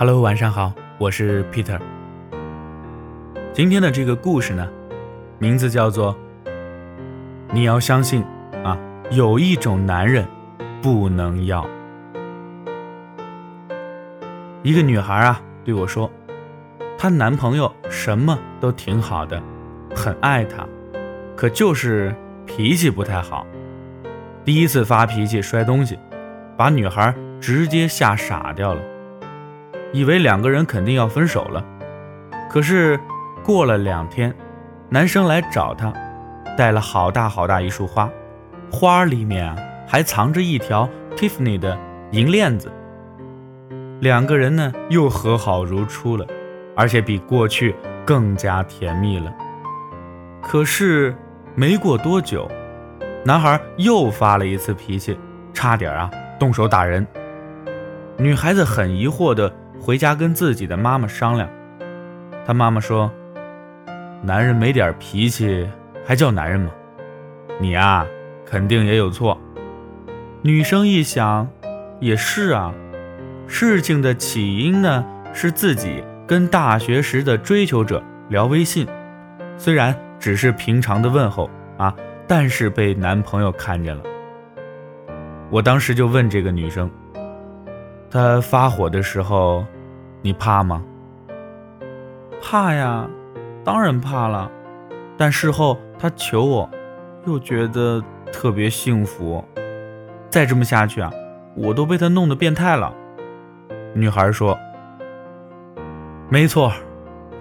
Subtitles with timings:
[0.00, 1.78] Hello，晚上好，我是 Peter。
[3.52, 4.66] 今天的这个故事呢，
[5.38, 6.16] 名字叫做
[7.52, 8.24] “你要相信
[8.64, 8.78] 啊，
[9.10, 10.26] 有一种男人
[10.80, 11.68] 不能要”。
[14.64, 16.10] 一个女孩啊对我说，
[16.96, 19.42] 她男朋友什么都挺好的，
[19.94, 20.66] 很爱她，
[21.36, 23.46] 可就是脾气不太好。
[24.46, 25.98] 第一次发脾气摔东西，
[26.56, 28.80] 把女孩直接吓傻掉了，
[29.92, 31.64] 以为两个人肯定要分手了。
[32.50, 32.98] 可是
[33.44, 34.34] 过了两天，
[34.88, 35.92] 男生来找她，
[36.56, 38.10] 带了好大好大一束花，
[38.70, 41.78] 花里面啊还藏着一条 Tiffany 的
[42.10, 42.70] 银链子。
[44.00, 46.26] 两个人呢又和好如初了，
[46.76, 49.32] 而且比过去更加甜蜜了。
[50.42, 51.14] 可是
[51.54, 52.50] 没过多久。
[53.22, 55.18] 男孩又发了一次脾气，
[55.52, 57.06] 差点啊动手打人。
[58.16, 61.48] 女孩子很疑惑的回家跟自己的妈妈商量，
[62.46, 63.10] 她妈妈说
[64.22, 65.66] ：“男人没点脾气
[66.04, 66.70] 还叫男人吗？
[67.58, 68.06] 你啊
[68.44, 69.40] 肯定也有错。”
[70.42, 71.48] 女生一想，
[71.98, 72.74] 也是啊，
[73.46, 78.86] 事情的起因呢是自己跟大学时的追求者聊微信，
[79.56, 81.94] 虽然只是平常的问候啊。
[82.32, 84.04] 但是被男朋友看见了，
[85.50, 86.88] 我当时就问这个女生
[88.10, 89.64] ：“他发火的时候，
[90.20, 90.82] 你怕吗
[92.42, 93.08] ？”“怕呀，
[93.64, 94.50] 当然怕了。”
[95.16, 96.68] 但事后他求我，
[97.26, 99.44] 又觉得特别幸福。
[100.28, 101.10] 再这么下去啊，
[101.54, 102.92] 我都被他弄得变态了。
[103.94, 104.58] 女孩说
[106.28, 106.72] ：“没错，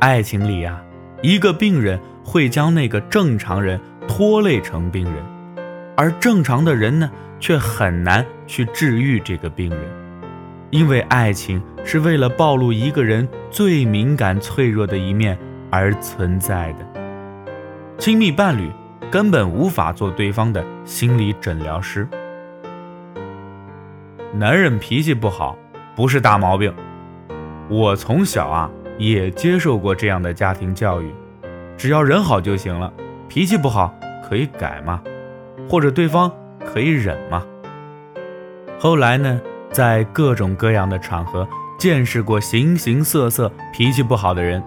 [0.00, 0.82] 爱情里呀，
[1.22, 5.16] 一个病人会将那个正常人。”拖累成病人，
[5.96, 9.80] 而正常的人呢，却很难去治愈这个病人，
[10.70, 15.38] 因为爱情是为了暴露一个人最敏感脆弱的一面
[15.70, 16.86] 而存在的。
[17.98, 18.70] 亲密伴侣
[19.10, 22.06] 根本无法做对方的心理诊疗师。
[24.34, 25.56] 男人脾气不好
[25.94, 26.74] 不是大毛病，
[27.70, 31.10] 我从小啊也接受过这样的家庭教育，
[31.76, 32.92] 只要人好就行了。
[33.28, 33.94] 脾气不好
[34.28, 35.02] 可以改吗？
[35.68, 36.30] 或者对方
[36.64, 37.42] 可以忍吗？
[38.78, 39.40] 后来呢，
[39.76, 41.46] 在各种各样的场合
[41.78, 44.62] 见识过形形色色脾气不好的人，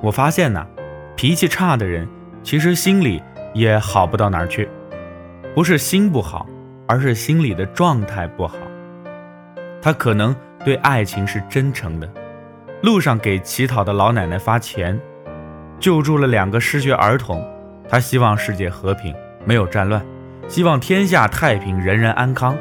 [0.00, 0.64] 我发现呢，
[1.16, 2.08] 脾气差的人
[2.44, 3.20] 其实心里
[3.54, 4.68] 也好不到哪儿去，
[5.52, 6.46] 不是心不好，
[6.86, 8.54] 而是心里的状态不好。
[9.82, 10.32] 他可能
[10.64, 12.08] 对爱情是真诚的，
[12.84, 14.96] 路上给乞讨的老奶奶发钱，
[15.80, 17.44] 救助了两个失学儿童。
[17.88, 19.12] 他希望世界和平，
[19.44, 20.00] 没有战乱，
[20.46, 22.56] 希望天下太平，人人安康。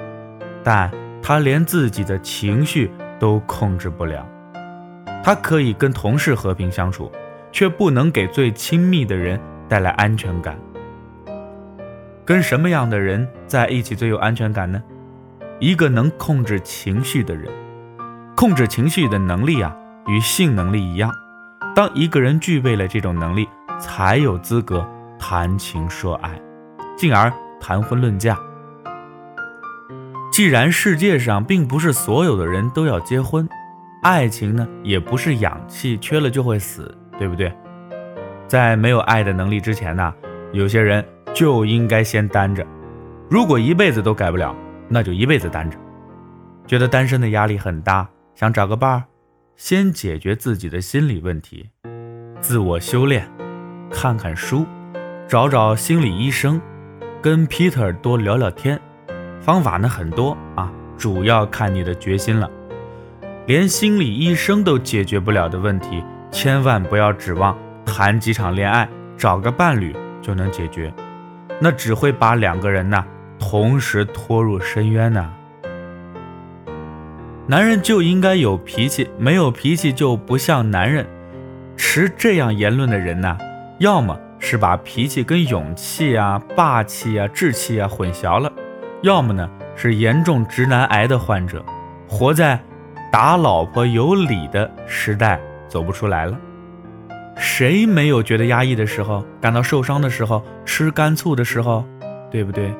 [0.63, 0.91] 但
[1.22, 4.28] 他连自己的情绪都控制不了。
[5.24, 7.12] 他可以跟同事和平相处，
[7.52, 9.40] 却不能给最亲密的人
[9.70, 10.58] 带来安全感。
[12.26, 14.81] 跟什么样的人在一起最有安全感呢？
[15.60, 17.48] 一个能控制情绪的人。
[18.36, 19.76] 控制情绪的能力啊，
[20.08, 21.12] 与性能力一样。
[21.76, 23.48] 当一个人具备了这种能力，
[23.80, 24.88] 才有资格。
[25.20, 26.42] 谈情说爱，
[26.98, 28.36] 进而谈婚论嫁。
[30.41, 33.47] 既然世界上并不是所有的人都要结婚，
[34.02, 37.53] 爱情呢也不是氧气缺了就会死，对不对？
[38.47, 40.12] 在没有爱的能力之前呢，
[40.51, 42.66] 有些人就应该先单着。
[43.30, 44.56] 如果一辈子都改不了，
[44.90, 45.78] 那就一辈子单着。
[46.66, 49.03] 觉得单身的压力很大，想找个伴儿，
[49.56, 51.69] 先解决自己的心理问题，
[52.40, 53.30] 自我修炼，
[53.91, 54.66] 看看书。
[55.28, 56.59] 找找心理医生，
[57.22, 58.81] 跟 Peter 多聊聊天，
[59.41, 62.50] 方法呢很多啊，主要看你的决心了。
[63.47, 68.88] 连心理医生都解决不了的问题，千万不要指望谈几场恋爱、
[69.18, 70.94] 找个伴侣就能解决，
[71.59, 73.03] 那只会把两个人呢
[73.40, 75.33] 同时拖入深渊呢。
[77.48, 81.06] 男人就应该有脾气，没有脾气就不像男人。
[81.75, 83.38] 持这样言论的人呢，
[83.80, 84.18] 要么。
[84.44, 88.51] 是把脾气跟勇气啊、霸气啊、志气啊混淆了，
[89.01, 91.63] 要么呢是严重直男癌的患者，
[92.07, 92.59] 活在
[93.12, 96.38] 打老婆有理的时代走不出来了。
[97.36, 101.83] 谁没有觉得压抑的时候，感到受伤的时候，吃干醋的时候，
[102.30, 102.71] 对不对？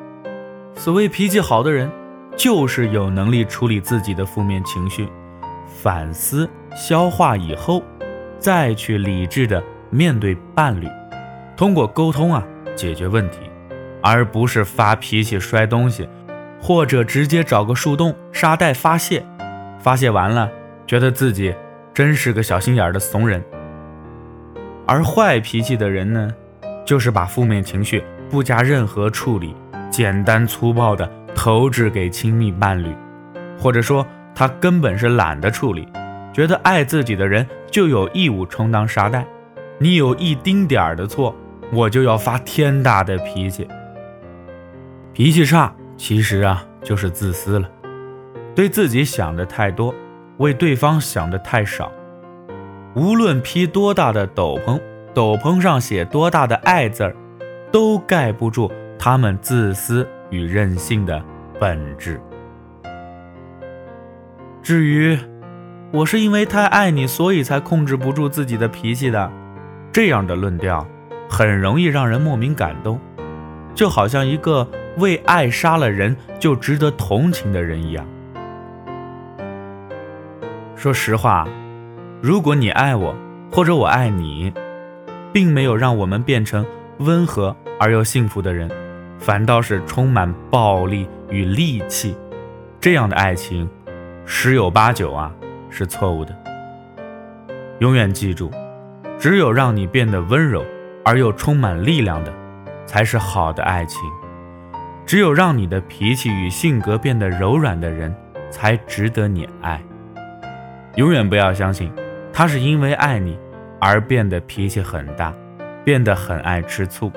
[0.75, 1.89] 所谓脾气好的人，
[2.38, 5.07] 就是有能力处理自己的负面情绪，
[5.65, 7.81] 反思消化以后，
[8.38, 10.88] 再去理智的面对伴侣。
[11.57, 12.44] 通过沟通啊
[12.75, 13.39] 解决问题，
[14.01, 16.07] 而不是发脾气摔东西，
[16.62, 19.24] 或者直接找个树洞沙袋发泄。
[19.80, 20.50] 发泄完了，
[20.86, 21.53] 觉得自己
[21.94, 23.44] 真是个小心眼的怂人。
[24.86, 26.33] 而坏脾气的人呢，
[26.86, 29.56] 就是把负面情绪不加任何处理，
[29.89, 32.94] 简单粗暴的投掷给亲密伴侣，
[33.57, 34.06] 或者说
[34.36, 35.88] 他根本是懒得处理，
[36.33, 39.25] 觉得爱自己的人就有义务充当沙袋，
[39.80, 41.36] 你有一丁点儿的错，
[41.71, 43.68] 我就要发天大的脾气。
[45.13, 47.69] 脾气差，其实啊就是自私了，
[48.56, 49.94] 对自己想的太多，
[50.38, 51.92] 为对方想的太少。
[52.96, 54.80] 无论披多大的斗篷，
[55.13, 57.16] 斗篷上写多大的爱字儿，
[57.72, 61.22] 都盖不住他们自私与任性的
[61.60, 62.19] 本质。
[64.63, 65.18] 至于
[65.92, 69.30] 我是因为太爱你，所以才控制不住自己的脾气的，
[69.92, 70.88] 这样的论调
[71.30, 73.00] 很容易让人莫名感动，
[73.75, 78.05] 就好像一个为爱杀了人就值得同情的人一样。
[80.75, 81.47] 说实话。
[82.21, 83.15] 如果你爱我，
[83.51, 84.53] 或者我爱你，
[85.33, 86.63] 并没有让我们变成
[86.99, 88.69] 温和而又幸福的人，
[89.17, 92.15] 反倒是充满暴力与戾气，
[92.79, 93.67] 这样的爱情，
[94.23, 95.31] 十有八九啊
[95.67, 96.35] 是错误的。
[97.79, 98.51] 永远记住，
[99.17, 100.63] 只有让你变得温柔
[101.03, 102.31] 而又充满力量的，
[102.85, 103.99] 才是好的爱情；
[105.12, 108.16] 只有让你的脾气与性格变得柔软的人，
[108.50, 109.84] 才值得你爱。
[110.96, 111.92] 永远不要相信。
[112.31, 113.38] 他是因为爱你
[113.81, 115.34] 而变得脾气很大，
[115.84, 117.12] 变得很爱吃醋。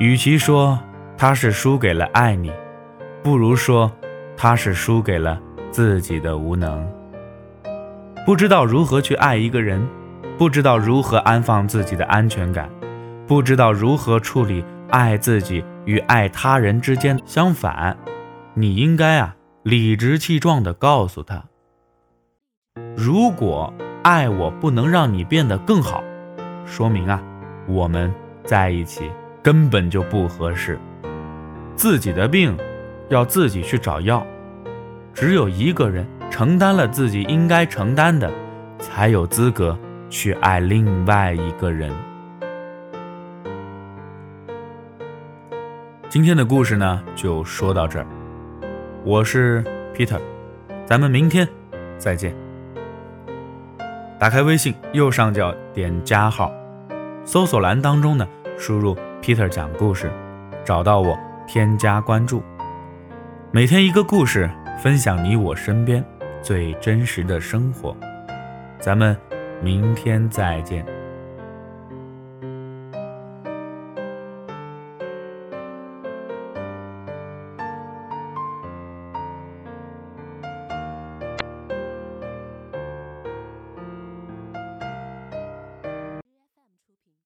[0.00, 0.76] 与其说
[1.16, 2.50] 他是输给了爱你，
[3.22, 3.88] 不如说
[4.36, 5.40] 他是输给了
[5.70, 6.84] 自己的无能。
[8.26, 9.86] 不知道如何去爱一个人，
[10.36, 12.68] 不知道如何安放自己的安全感，
[13.24, 17.96] 不知道如何处理爱自己与爱他人之间相反，
[18.54, 21.44] 你应该啊理直气壮地告诉他：
[22.96, 23.72] 如果。
[24.04, 26.02] 爱我不能让你变得更好，
[26.66, 27.22] 说明啊，
[27.68, 28.12] 我们
[28.42, 29.08] 在一起
[29.40, 30.76] 根本就不合适。
[31.76, 32.58] 自己的病
[33.10, 34.26] 要自己去找药，
[35.14, 38.28] 只有一个人承担了自己应该承担的，
[38.80, 39.78] 才有资格
[40.10, 41.92] 去爱另外一个人。
[46.12, 48.06] 今天的故事呢，就说到这儿。
[49.02, 49.64] 我是
[49.96, 50.20] Peter，
[50.84, 51.48] 咱们明天
[51.96, 52.36] 再见。
[54.18, 56.52] 打开微信右上角点加号，
[57.24, 58.28] 搜索栏当中呢
[58.58, 60.12] 输入 Peter 讲故事，
[60.62, 62.42] 找到我添加关注。
[63.50, 64.50] 每天一个故事，
[64.82, 66.04] 分享你我身边
[66.42, 67.96] 最真实的生活。
[68.78, 69.16] 咱们
[69.62, 70.84] 明天再见。